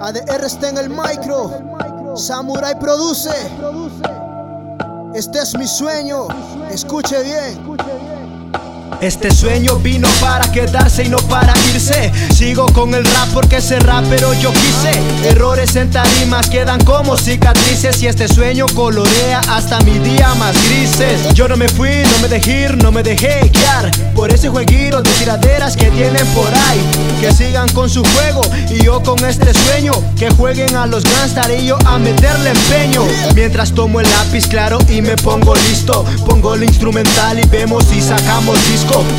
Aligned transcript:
ADR 0.00 0.44
está 0.44 0.68
en 0.68 0.78
el 0.78 0.88
micro. 0.88 1.50
Samurai 2.16 2.78
produce. 2.78 3.30
Este 5.14 5.40
es 5.40 5.56
mi 5.56 5.66
sueño. 5.66 6.28
Escuche 6.70 7.22
bien. 7.22 8.17
Este 9.00 9.30
sueño 9.30 9.76
vino 9.76 10.08
para 10.20 10.50
quedarse 10.50 11.04
y 11.04 11.08
no 11.08 11.18
para 11.18 11.54
irse. 11.72 12.10
Sigo 12.34 12.66
con 12.72 12.94
el 12.94 13.04
rap 13.04 13.28
porque 13.32 13.56
ese 13.58 13.78
pero 14.10 14.34
yo 14.34 14.52
quise. 14.52 15.28
Errores 15.28 15.76
en 15.76 15.90
tarimas 15.90 16.48
quedan 16.48 16.84
como 16.84 17.16
cicatrices. 17.16 18.02
Y 18.02 18.06
este 18.08 18.26
sueño 18.26 18.66
colorea 18.74 19.40
hasta 19.48 19.78
mi 19.80 19.98
día 20.00 20.34
más 20.34 20.56
grises. 20.68 21.32
Yo 21.34 21.46
no 21.48 21.56
me 21.56 21.68
fui, 21.68 21.90
no 22.12 22.18
me 22.22 22.28
dejé 22.28 22.62
ir, 22.62 22.82
no 22.82 22.90
me 22.90 23.02
dejé 23.02 23.50
guiar. 23.52 23.90
Por 24.14 24.32
ese 24.32 24.48
jueguito 24.48 25.00
de 25.00 25.10
tiraderas 25.12 25.76
que 25.76 25.90
tienen 25.90 26.26
por 26.28 26.52
ahí. 26.68 26.80
Que 27.20 27.32
sigan 27.32 27.68
con 27.70 27.88
su 27.88 28.02
juego 28.02 28.42
y 28.68 28.82
yo 28.82 29.00
con 29.02 29.24
este 29.24 29.54
sueño. 29.54 29.92
Que 30.18 30.30
jueguen 30.30 30.74
a 30.74 30.86
los 30.86 31.04
gangsters 31.04 31.62
y 31.62 31.66
yo 31.66 31.78
a 31.86 31.98
meterle 31.98 32.50
empeño. 32.50 33.04
Mientras 33.34 33.72
tomo 33.72 34.00
el 34.00 34.10
lápiz 34.10 34.48
claro 34.48 34.78
y 34.88 35.02
me 35.02 35.16
pongo 35.16 35.54
listo. 35.54 36.04
Pongo 36.26 36.54
el 36.54 36.64
instrumental 36.64 37.38
y 37.38 37.46
vemos 37.46 37.84
si 37.84 38.00
sacamos 38.00 38.58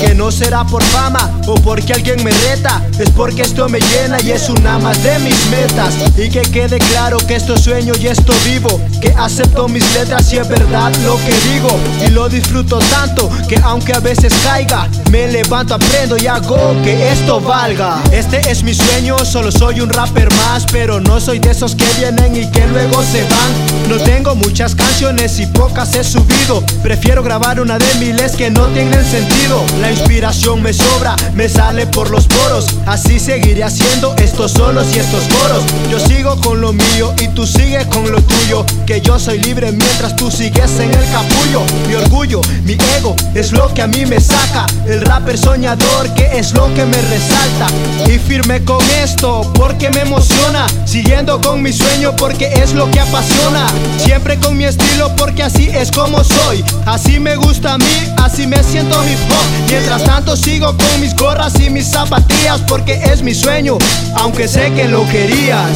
Que 0.00 0.14
no 0.14 0.32
será 0.32 0.64
por 0.64 0.82
fama 0.82 1.30
o 1.46 1.54
porque 1.54 1.92
alguien 1.92 2.22
me 2.24 2.30
reta 2.30 2.82
Es 2.98 3.08
porque 3.10 3.42
esto 3.42 3.68
me 3.68 3.78
llena 3.78 4.20
y 4.22 4.32
es 4.32 4.48
una 4.48 4.78
más 4.78 5.00
de 5.02 5.18
mis 5.20 5.46
metas. 5.46 5.94
Y 6.18 6.28
que 6.28 6.42
quede 6.42 6.78
claro 6.78 7.18
que 7.18 7.36
esto 7.36 7.56
sueño 7.56 7.94
y 8.00 8.08
esto 8.08 8.32
vivo 8.44 8.80
Que 9.00 9.14
acepto 9.16 9.68
mis 9.68 9.84
letras 9.94 10.32
y 10.32 10.38
es 10.38 10.48
verdad 10.48 10.92
lo 11.04 11.16
que 11.18 11.52
digo 11.52 11.68
Y 12.06 12.10
lo 12.10 12.28
disfruto 12.28 12.78
tanto 12.78 13.30
que 13.48 13.56
aunque 13.62 13.92
a 13.92 14.00
veces 14.00 14.34
caiga 14.42 14.88
Me 15.10 15.28
levanto, 15.28 15.74
aprendo 15.74 16.16
y 16.18 16.26
hago 16.26 16.74
que 16.82 17.12
esto 17.12 17.40
valga. 17.40 18.02
Este 18.12 18.40
es 18.50 18.62
mi 18.64 18.74
sueño, 18.74 19.16
solo 19.24 19.52
soy 19.52 19.80
un 19.80 19.90
rapper 19.90 20.28
más 20.34 20.66
Pero 20.72 21.00
no 21.00 21.20
soy 21.20 21.38
de 21.38 21.52
esos 21.52 21.74
que 21.76 21.86
vienen 21.98 22.36
y 22.36 22.50
que 22.50 22.66
luego 22.66 23.02
se 23.04 23.22
van. 23.22 23.88
No 23.88 23.96
tengo 24.02 24.34
muchas 24.34 24.74
canciones 24.74 25.38
y 25.38 25.46
pocas 25.46 25.94
he 25.94 26.02
subido 26.02 26.64
Prefiero 26.82 27.22
grabar 27.22 27.60
una 27.60 27.78
de 27.78 27.94
miles 28.00 28.32
que 28.32 28.50
no 28.50 28.66
tienen 28.66 29.04
sentido 29.04 29.43
la 29.80 29.90
inspiración 29.90 30.62
me 30.62 30.72
sobra, 30.72 31.16
me 31.34 31.48
sale 31.48 31.86
por 31.86 32.10
los 32.10 32.26
poros. 32.26 32.66
Así 32.86 33.18
seguiré 33.18 33.62
haciendo 33.62 34.14
estos 34.16 34.52
solos 34.52 34.86
y 34.94 34.98
estos 34.98 35.22
coros. 35.24 35.62
Yo 35.90 36.00
sigo 36.00 36.40
con 36.40 36.60
lo 36.60 36.72
mío 36.72 37.12
y 37.20 37.28
tú 37.28 37.46
sigues 37.46 37.86
con 37.86 38.10
lo 38.10 38.22
tuyo. 38.22 38.64
Que 38.86 39.00
yo 39.00 39.18
soy 39.18 39.38
libre 39.40 39.72
mientras 39.72 40.16
tú 40.16 40.30
sigues 40.30 40.78
en 40.78 40.90
el 40.90 41.10
capullo. 41.10 41.62
Mi 41.86 41.94
orgullo, 41.94 42.40
mi 42.64 42.76
ego 42.96 43.14
es 43.34 43.52
lo 43.52 43.72
que 43.74 43.82
a 43.82 43.86
mí 43.86 44.06
me 44.06 44.20
saca. 44.20 44.66
El 44.86 45.02
rapper 45.02 45.36
soñador 45.36 46.14
que 46.14 46.38
es 46.38 46.52
lo 46.52 46.72
que 46.74 46.84
me 46.84 47.00
resalta. 47.02 47.66
Y 48.06 48.18
firme 48.18 48.64
con 48.64 48.82
esto 49.02 49.50
porque 49.54 49.90
me 49.90 50.00
emociona. 50.00 50.66
Siguiendo 50.86 51.40
con 51.40 51.62
mi 51.62 51.72
sueño 51.72 52.16
porque 52.16 52.50
es 52.62 52.72
lo 52.72 52.90
que 52.90 53.00
apasiona. 53.00 53.66
Siempre 53.98 54.38
con 54.38 54.56
mi 54.56 54.64
estilo 54.64 55.14
porque 55.16 55.42
así 55.42 55.68
es 55.68 55.90
como 55.90 56.24
soy. 56.24 56.64
Así 56.86 57.20
me 57.20 57.36
gusta 57.36 57.74
a 57.74 57.78
mí, 57.78 58.14
así 58.16 58.46
me 58.46 58.62
siento 58.62 58.96
hip 59.04 59.18
hop. 59.30 59.33
Mientras 59.68 60.04
tanto 60.04 60.36
sigo 60.36 60.76
con 60.76 61.00
mis 61.00 61.14
gorras 61.16 61.58
y 61.60 61.70
mis 61.70 61.90
zapatillas 61.90 62.60
porque 62.68 62.94
es 63.04 63.22
mi 63.22 63.34
sueño, 63.34 63.78
aunque 64.16 64.46
sé 64.46 64.72
que 64.72 64.88
lo 64.88 65.06
querías. 65.08 65.70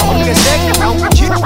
Aunque 0.00 0.34
sé 0.34 0.50
que, 0.64 0.82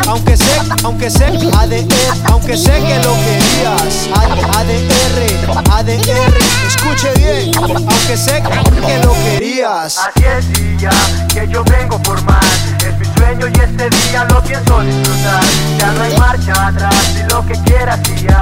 aunque, 0.08 0.36
sé, 0.36 0.44
aunque 0.82 1.10
sé, 1.10 1.24
ADR, 1.24 2.32
aunque 2.32 2.56
sé 2.56 2.72
que 2.72 2.96
lo 3.02 3.14
querías. 3.24 4.08
ADR, 4.54 5.70
ADR, 5.70 6.38
escuche 6.66 7.12
bien, 7.16 7.50
aunque 7.56 8.16
sé 8.16 8.42
que 8.86 8.98
lo 9.04 9.12
querías. 9.24 9.98
Así 9.98 10.24
es 10.24 10.78
día 10.78 10.90
que 11.32 11.46
yo 11.48 11.64
vengo 11.64 11.98
por 12.02 12.22
más. 12.22 12.44
Es 12.86 12.98
mi 12.98 13.06
sueño 13.16 13.46
y 13.48 13.60
este 13.60 13.90
día 13.90 14.24
lo 14.30 14.42
pienso 14.42 14.80
disfrutar. 14.80 15.44
Ya 15.78 15.92
no 15.92 16.02
hay 16.02 16.16
marcha 16.18 16.66
atrás, 16.68 16.94
y 17.18 17.30
lo 17.30 17.46
que 17.46 17.54
quieras 17.64 18.00
y 18.08 18.22
ya. 18.22 18.40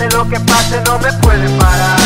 Pase 0.00 0.16
lo 0.16 0.26
que 0.30 0.40
pase 0.40 0.80
no 0.86 0.98
me 0.98 1.12
pueden 1.12 1.58
parar. 1.58 2.00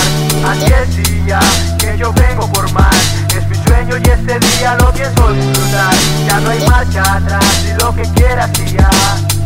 Así 0.48 0.64
es 0.64 0.96
día 0.96 1.38
que 1.78 1.96
yo 1.96 2.12
vengo 2.14 2.50
por 2.52 2.68
más. 2.72 2.96
Es 3.32 3.46
mi 3.46 3.54
sueño 3.54 3.96
y 3.98 4.10
este 4.10 4.40
día 4.40 4.74
lo 4.80 4.92
pienso 4.92 5.32
disfrutar. 5.32 5.94
Ya 6.26 6.40
no 6.40 6.50
hay 6.50 6.66
marcha 6.66 7.02
atrás 7.02 7.64
y 7.64 7.80
lo 7.80 7.94
que 7.94 8.02
quieras 8.16 8.50
ya 8.72 8.90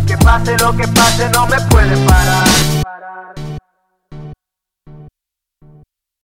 Que 0.06 0.16
pase 0.16 0.56
lo 0.56 0.74
que 0.74 0.88
pase 0.88 1.28
no 1.28 1.46
me 1.46 1.60
pueden 1.60 2.06
parar 2.06 2.78